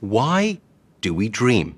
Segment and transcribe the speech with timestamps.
[0.00, 0.62] Why
[1.02, 1.76] do we dream?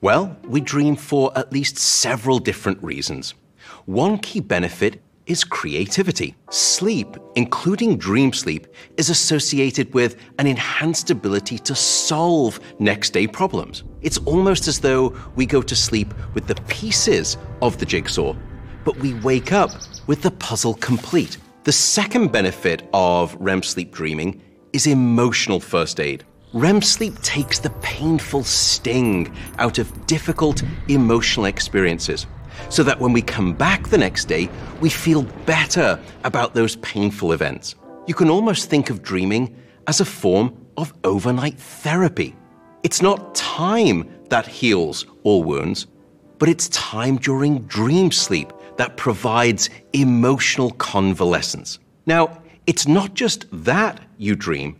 [0.00, 3.34] Well, we dream for at least several different reasons.
[3.86, 6.34] One key benefit is creativity.
[6.50, 7.06] Sleep,
[7.36, 8.66] including dream sleep,
[8.96, 13.84] is associated with an enhanced ability to solve next day problems.
[14.00, 18.34] It's almost as though we go to sleep with the pieces of the jigsaw,
[18.84, 19.70] but we wake up
[20.08, 21.38] with the puzzle complete.
[21.64, 24.42] The second benefit of REM sleep dreaming
[24.72, 26.24] is emotional first aid.
[26.52, 32.26] REM sleep takes the painful sting out of difficult emotional experiences
[32.68, 34.48] so that when we come back the next day,
[34.80, 37.76] we feel better about those painful events.
[38.08, 39.54] You can almost think of dreaming
[39.86, 42.34] as a form of overnight therapy.
[42.82, 45.86] It's not time that heals all wounds,
[46.40, 51.78] but it's time during dream sleep that provides emotional convalescence.
[52.06, 54.76] Now, it's not just that you dream,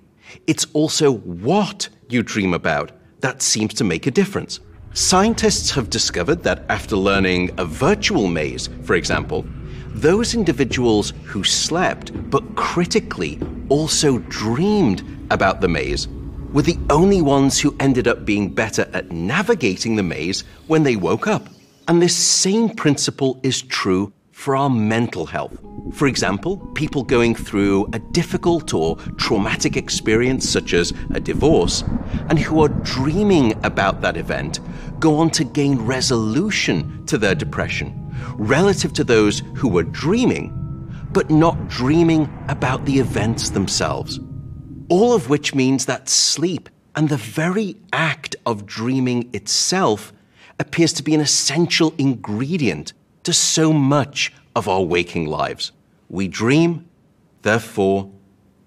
[0.47, 4.61] it's also what you dream about that seems to make a difference.
[4.95, 9.47] Scientists have discovered that after learning a virtual maze, for example,
[9.95, 16.09] those individuals who slept but critically also dreamed about the maze
[16.53, 20.97] were the only ones who ended up being better at navigating the maze when they
[20.97, 21.49] woke up.
[21.89, 25.57] And this same principle is true for our mental health.
[25.95, 31.83] For example, people going through a difficult or traumatic experience, such as a divorce,
[32.29, 34.61] and who are dreaming about that event,
[35.01, 37.99] go on to gain resolution to their depression
[38.37, 40.51] relative to those who were dreaming,
[41.13, 44.21] but not dreaming about the events themselves.
[44.89, 50.13] All of which means that sleep and the very act of dreaming itself
[50.59, 52.93] appears to be an essential ingredient
[53.25, 55.73] to so much of our waking lives.
[56.09, 56.89] We dream,
[57.43, 58.11] therefore,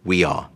[0.04, 0.50] we are.